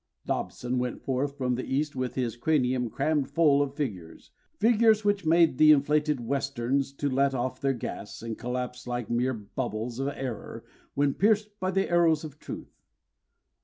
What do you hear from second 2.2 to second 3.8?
cranium crammed full of